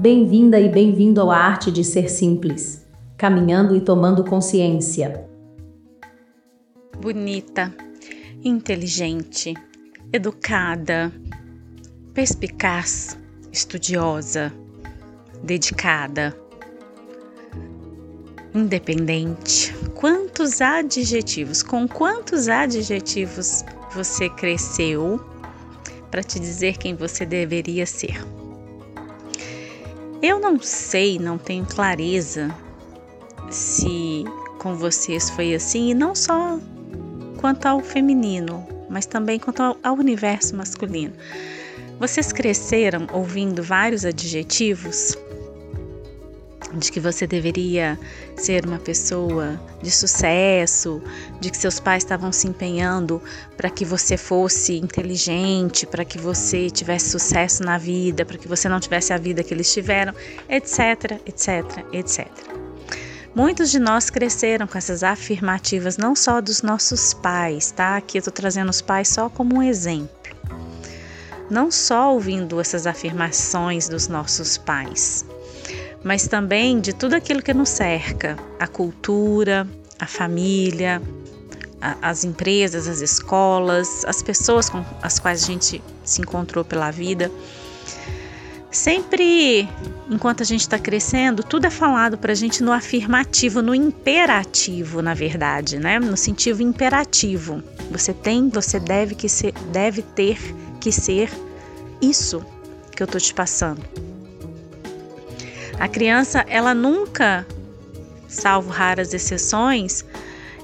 [0.00, 2.86] Bem-vinda e bem-vindo à arte de ser simples,
[3.16, 5.28] caminhando e tomando consciência.
[7.02, 7.74] Bonita,
[8.44, 9.54] inteligente,
[10.12, 11.12] educada,
[12.14, 13.18] perspicaz,
[13.52, 14.52] estudiosa,
[15.42, 16.32] dedicada,
[18.54, 19.74] independente.
[19.96, 25.18] Quantos adjetivos, com quantos adjetivos você cresceu
[26.08, 28.37] para te dizer quem você deveria ser?
[30.20, 32.54] Eu não sei, não tenho clareza
[33.50, 34.24] se
[34.58, 36.58] com vocês foi assim, e não só
[37.36, 41.14] quanto ao feminino, mas também quanto ao, universo masculino.
[42.00, 45.16] Vocês cresceram ouvindo vários adjetivos
[46.74, 47.98] de que você deveria
[48.36, 51.02] ser uma pessoa de sucesso,
[51.40, 53.22] de que seus pais estavam se empenhando
[53.56, 58.68] para que você fosse inteligente, para que você tivesse sucesso na vida, para que você
[58.68, 60.14] não tivesse a vida que eles tiveram,
[60.48, 62.28] etc, etc, etc.
[63.34, 67.96] Muitos de nós cresceram com essas afirmativas não só dos nossos pais, tá?
[67.96, 70.08] Aqui eu estou trazendo os pais só como um exemplo.
[71.50, 75.24] Não só ouvindo essas afirmações dos nossos pais,
[76.02, 79.66] mas também de tudo aquilo que nos cerca, a cultura,
[79.98, 81.02] a família,
[81.80, 86.90] a, as empresas, as escolas, as pessoas com as quais a gente se encontrou pela
[86.90, 87.30] vida.
[88.70, 89.66] Sempre,
[90.10, 95.00] enquanto a gente está crescendo, tudo é falado para a gente no afirmativo, no imperativo,
[95.00, 95.98] na verdade, né?
[95.98, 97.62] No sentido imperativo.
[97.90, 100.38] Você tem, você deve que ser, deve ter
[100.80, 101.30] que ser
[102.02, 102.44] isso
[102.94, 103.82] que eu estou te passando.
[105.78, 107.46] A criança, ela nunca,
[108.26, 110.04] salvo raras exceções,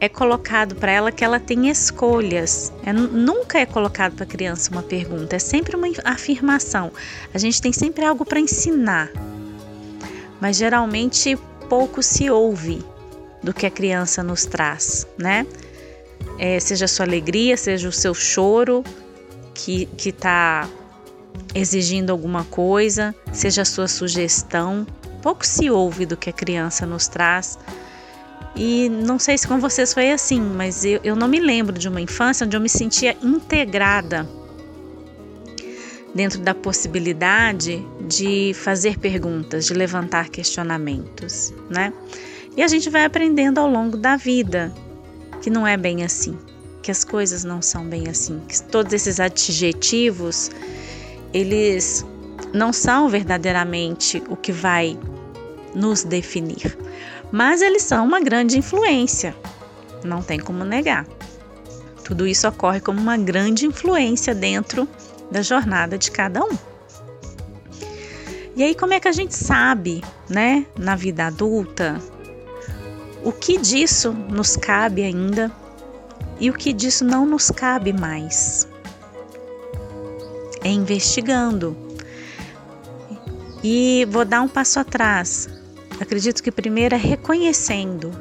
[0.00, 2.72] é colocado para ela que ela tem escolhas.
[2.84, 6.92] É, nunca é colocado para a criança uma pergunta, é sempre uma afirmação.
[7.32, 9.10] A gente tem sempre algo para ensinar,
[10.40, 11.36] mas geralmente
[11.68, 12.84] pouco se ouve
[13.42, 15.46] do que a criança nos traz, né?
[16.38, 18.84] É, seja a sua alegria, seja o seu choro
[19.54, 20.68] que está
[21.54, 24.86] exigindo alguma coisa, seja a sua sugestão.
[25.22, 27.58] Pouco se ouve do que a criança nos traz.
[28.54, 31.88] E não sei se com vocês foi assim, mas eu, eu não me lembro de
[31.88, 34.28] uma infância onde eu me sentia integrada
[36.14, 41.92] dentro da possibilidade de fazer perguntas, de levantar questionamentos, né?
[42.56, 44.72] E a gente vai aprendendo ao longo da vida
[45.40, 46.36] que não é bem assim,
[46.82, 50.50] que as coisas não são bem assim, que todos esses adjetivos
[51.32, 52.04] eles
[52.52, 54.98] não são verdadeiramente o que vai
[55.74, 56.76] nos definir,
[57.30, 59.34] mas eles são uma grande influência,
[60.02, 61.06] não tem como negar.
[62.04, 64.88] Tudo isso ocorre como uma grande influência dentro
[65.30, 66.56] da jornada de cada um.
[68.56, 72.00] E aí, como é que a gente sabe, né, na vida adulta,
[73.22, 75.52] o que disso nos cabe ainda
[76.40, 78.66] e o que disso não nos cabe mais?
[80.68, 81.74] É investigando.
[83.64, 85.48] E vou dar um passo atrás.
[85.98, 88.12] Acredito que primeiro é reconhecendo.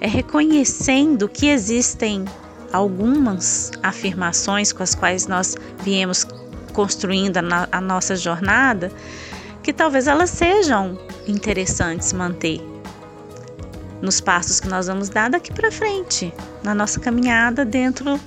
[0.00, 2.24] É reconhecendo que existem
[2.72, 6.24] algumas afirmações com as quais nós viemos
[6.72, 8.92] construindo a, a nossa jornada,
[9.60, 10.96] que talvez elas sejam
[11.26, 12.60] interessantes manter
[14.00, 16.32] nos passos que nós vamos dar daqui para frente,
[16.62, 18.20] na nossa caminhada dentro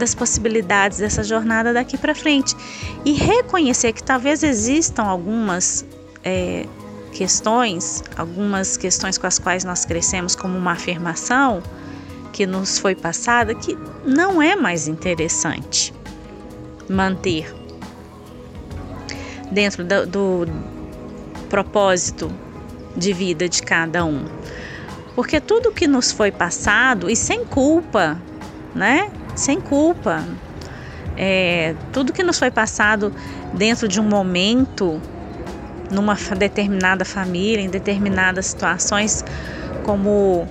[0.00, 2.56] das possibilidades dessa jornada daqui para frente
[3.04, 5.84] e reconhecer que talvez existam algumas
[6.24, 6.66] é,
[7.12, 11.62] questões, algumas questões com as quais nós crescemos como uma afirmação
[12.32, 15.92] que nos foi passada que não é mais interessante
[16.88, 17.54] manter
[19.50, 20.46] dentro do, do
[21.48, 22.30] propósito
[22.96, 24.24] de vida de cada um.
[25.14, 28.20] Porque tudo que nos foi passado e sem culpa,
[28.74, 29.10] né?
[29.34, 30.24] Sem culpa.
[31.16, 33.12] É, tudo que nos foi passado
[33.52, 35.00] dentro de um momento
[35.90, 39.24] numa determinada família, em determinadas situações,
[39.84, 40.46] como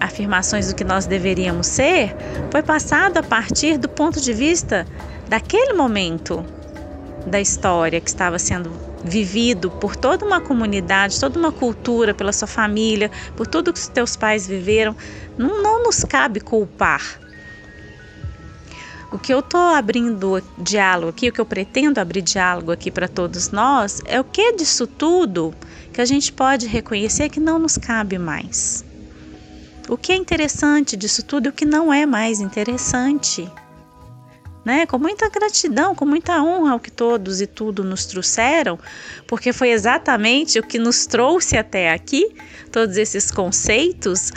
[0.00, 2.14] afirmações do que nós deveríamos ser,
[2.50, 4.86] foi passado a partir do ponto de vista
[5.28, 6.44] daquele momento
[7.26, 8.70] da história que estava sendo
[9.02, 13.88] vivido por toda uma comunidade, toda uma cultura, pela sua família, por tudo que os
[13.88, 14.94] teus pais viveram.
[15.36, 17.23] Não, não nos cabe culpar
[19.14, 23.06] o que eu estou abrindo diálogo aqui, o que eu pretendo abrir diálogo aqui para
[23.06, 25.54] todos nós, é o que disso tudo
[25.92, 28.84] que a gente pode reconhecer que não nos cabe mais.
[29.88, 33.48] O que é interessante disso tudo e o que não é mais interessante.
[34.64, 34.84] né?
[34.84, 38.78] Com muita gratidão, com muita honra ao que todos e tudo nos trouxeram,
[39.28, 42.34] porque foi exatamente o que nos trouxe até aqui,
[42.72, 44.32] todos esses conceitos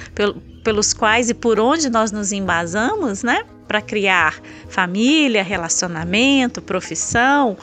[0.63, 3.43] pelos quais e por onde nós nos embasamos, né?
[3.67, 7.57] Para criar família, relacionamento, profissão.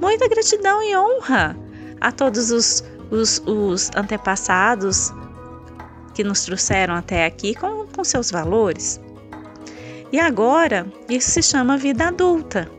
[0.00, 1.56] Muita gratidão e honra
[2.00, 5.12] a todos os, os, os antepassados
[6.14, 9.00] que nos trouxeram até aqui com, com seus valores.
[10.12, 12.70] E agora, isso se chama vida adulta.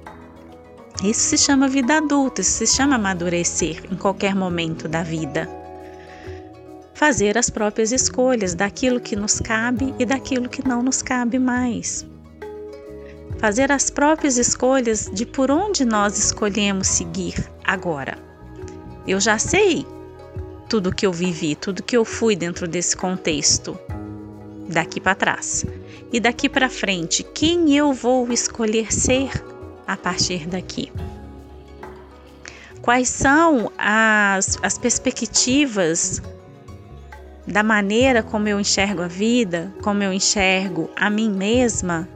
[1.04, 5.48] Isso se chama vida adulta, isso se chama amadurecer em qualquer momento da vida.
[6.96, 12.04] Fazer as próprias escolhas daquilo que nos cabe e daquilo que não nos cabe mais.
[13.40, 18.18] Fazer as próprias escolhas de por onde nós escolhemos seguir agora.
[19.08, 19.86] Eu já sei
[20.68, 23.80] tudo que eu vivi, tudo que eu fui dentro desse contexto
[24.68, 25.66] daqui para trás.
[26.12, 29.32] E daqui para frente, quem eu vou escolher ser
[29.86, 30.92] a partir daqui?
[32.82, 36.22] Quais são as, as perspectivas
[37.46, 42.08] da maneira como eu enxergo a vida, como eu enxergo a mim mesma,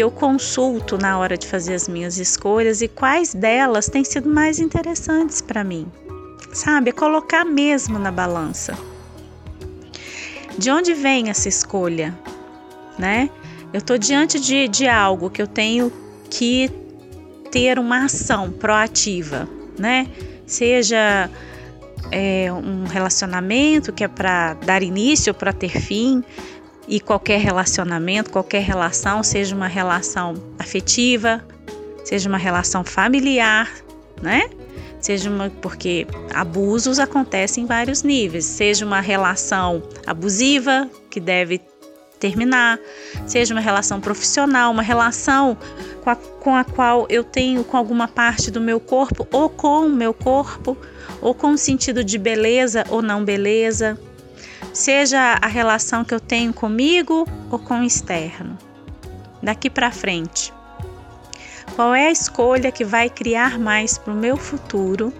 [0.00, 4.30] que eu consulto na hora de fazer as minhas escolhas e quais delas têm sido
[4.30, 5.86] mais interessantes para mim?
[6.54, 8.78] Sabe, é colocar mesmo na balança.
[10.56, 12.18] De onde vem essa escolha?
[12.98, 13.28] Né?
[13.74, 15.92] Eu estou diante de, de algo que eu tenho
[16.30, 16.70] que
[17.50, 19.46] ter uma ação proativa,
[19.78, 20.06] né?
[20.46, 21.28] Seja
[22.10, 26.24] é, um relacionamento que é para dar início ou para ter fim,
[26.88, 31.44] e qualquer relacionamento, qualquer relação, seja uma relação afetiva,
[32.04, 33.70] seja uma relação familiar,
[34.20, 34.50] né?
[35.00, 41.60] seja uma porque abusos acontecem em vários níveis, seja uma relação abusiva que deve
[42.18, 42.78] terminar,
[43.26, 45.56] seja uma relação profissional, uma relação
[46.04, 49.86] com a, com a qual eu tenho com alguma parte do meu corpo ou com
[49.86, 50.76] o meu corpo,
[51.22, 53.98] ou com o sentido de beleza ou não beleza,
[54.72, 58.56] seja a relação que eu tenho comigo ou com o externo.
[59.42, 60.52] Daqui para frente,
[61.74, 65.12] qual é a escolha que vai criar mais para o meu futuro?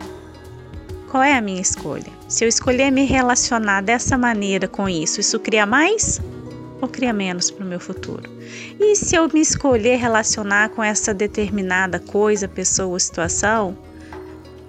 [1.10, 2.12] Qual é a minha escolha?
[2.28, 6.20] Se eu escolher me relacionar dessa maneira com isso, isso cria mais
[6.80, 8.30] ou cria menos para o meu futuro?
[8.78, 13.76] E se eu me escolher relacionar com essa determinada coisa, pessoa ou situação,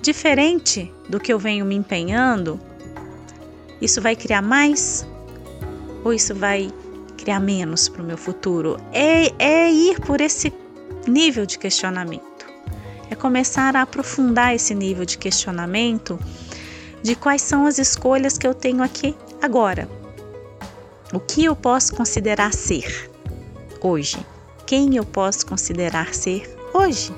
[0.01, 2.59] diferente do que eu venho me empenhando,
[3.81, 5.05] isso vai criar mais
[6.03, 6.71] ou isso vai
[7.17, 8.77] criar menos para o meu futuro?
[8.91, 10.53] É, é ir por esse
[11.07, 12.45] nível de questionamento.
[13.09, 16.19] É começar a aprofundar esse nível de questionamento
[17.03, 19.89] de quais são as escolhas que eu tenho aqui agora.
[21.13, 23.11] O que eu posso considerar ser
[23.81, 24.25] hoje?
[24.65, 27.13] Quem eu posso considerar ser hoje?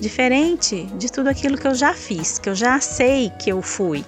[0.00, 4.04] Diferente de tudo aquilo que eu já fiz, que eu já sei que eu fui.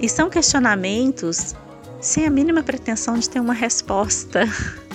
[0.00, 1.54] E são questionamentos
[2.00, 4.44] sem a mínima pretensão de ter uma resposta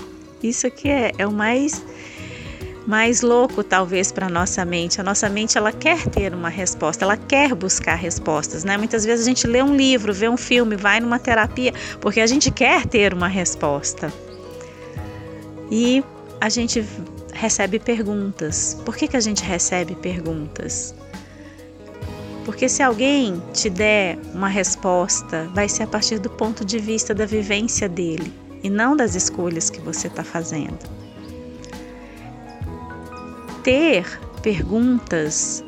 [0.47, 1.83] Isso aqui é, é o mais
[2.85, 5.01] mais louco talvez para nossa mente.
[5.01, 8.77] A nossa mente ela quer ter uma resposta, ela quer buscar respostas, né?
[8.77, 12.27] Muitas vezes a gente lê um livro, vê um filme, vai numa terapia porque a
[12.27, 14.13] gente quer ter uma resposta.
[15.71, 16.03] E
[16.39, 16.85] a gente
[17.33, 18.77] recebe perguntas.
[18.85, 20.93] Por que, que a gente recebe perguntas?
[22.45, 27.13] Porque se alguém te der uma resposta, vai ser a partir do ponto de vista
[27.13, 28.31] da vivência dele
[28.63, 30.77] e não das escolhas que você está fazendo.
[33.63, 34.05] Ter
[34.43, 35.63] perguntas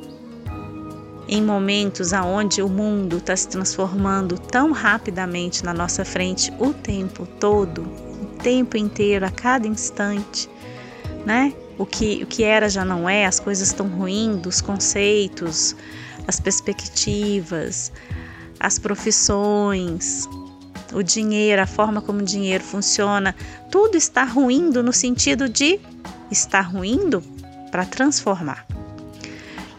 [1.28, 7.28] em momentos aonde o mundo está se transformando tão rapidamente na nossa frente o tempo
[7.40, 7.82] todo,
[8.22, 10.48] o tempo inteiro, a cada instante,
[11.26, 11.54] né?
[11.78, 15.76] O que, o que era já não é, as coisas estão ruindo, os conceitos,
[16.28, 17.92] as perspectivas,
[18.60, 20.28] as profissões,
[20.94, 23.36] o dinheiro, a forma como o dinheiro funciona,
[23.72, 25.80] tudo está ruindo no sentido de
[26.32, 27.22] estar ruindo
[27.72, 28.66] para transformar.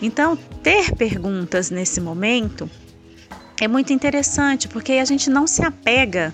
[0.00, 2.70] Então, ter perguntas nesse momento
[3.60, 6.32] é muito interessante, porque a gente não se apega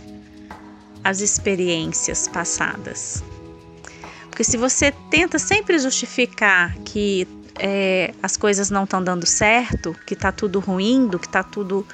[1.03, 3.25] às experiências passadas.
[4.29, 7.27] Porque se você tenta sempre justificar que
[7.59, 11.87] é, as coisas não estão dando certo, que está tudo ruindo, que está tudo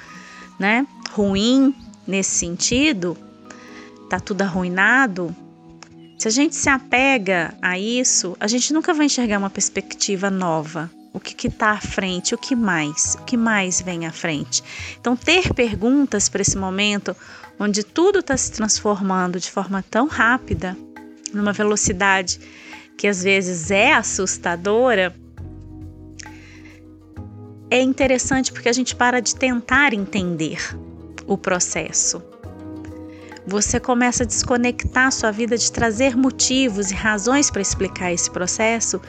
[0.59, 1.75] né, ruim,
[2.07, 3.17] nesse sentido,
[4.09, 5.35] tá tudo arruinado.
[6.17, 10.89] Se a gente se apega a isso, a gente nunca vai enxergar uma perspectiva nova.
[11.13, 14.63] O que está à frente, o que mais, o que mais vem à frente.
[14.99, 17.15] Então, ter perguntas para esse momento
[17.59, 20.77] onde tudo está se transformando de forma tão rápida
[21.33, 22.39] numa velocidade
[22.97, 25.13] que às vezes é assustadora,
[27.71, 30.77] é interessante porque a gente para de tentar entender
[31.25, 32.21] o processo.
[33.47, 39.01] Você começa a desconectar sua vida de trazer motivos e razões para explicar esse processo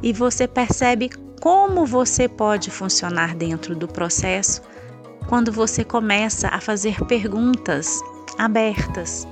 [0.00, 4.62] e você percebe como você pode funcionar dentro do processo
[5.28, 8.00] quando você começa a fazer perguntas
[8.38, 9.26] abertas,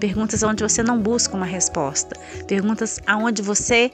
[0.00, 3.92] perguntas onde você não busca uma resposta, perguntas aonde você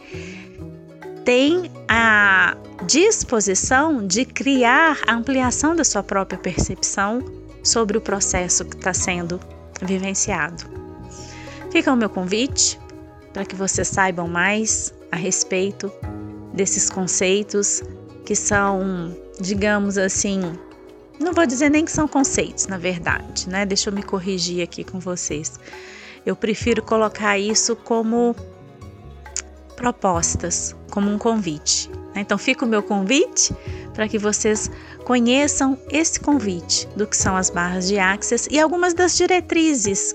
[1.25, 7.25] tem a disposição de criar a ampliação da sua própria percepção
[7.63, 9.41] sobre o processo que está sendo
[9.81, 10.65] vivenciado.
[11.71, 12.79] Fica o meu convite
[13.33, 15.91] para que vocês saibam mais a respeito
[16.53, 17.83] desses conceitos
[18.25, 20.41] que são, digamos assim,
[21.19, 23.65] não vou dizer nem que são conceitos, na verdade, né?
[23.65, 25.59] Deixa eu me corrigir aqui com vocês.
[26.25, 28.35] Eu prefiro colocar isso como
[29.75, 31.91] propostas, como um convite.
[32.15, 32.21] Né?
[32.21, 33.55] Então, fica o meu convite
[33.93, 34.71] para que vocês
[35.05, 40.15] conheçam esse convite do que são as barras de Axis e algumas das diretrizes.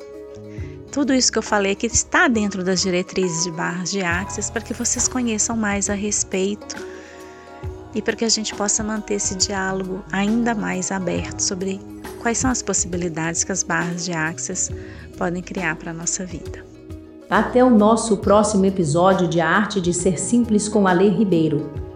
[0.91, 4.61] Tudo isso que eu falei aqui está dentro das diretrizes de barras de Axis para
[4.61, 6.75] que vocês conheçam mais a respeito
[7.93, 11.79] e para que a gente possa manter esse diálogo ainda mais aberto sobre
[12.21, 14.71] quais são as possibilidades que as barras de Axis
[15.17, 16.68] podem criar para a nossa vida.
[17.29, 21.88] Até o nosso próximo episódio de A Arte de Ser Simples com Ale Ribeiro.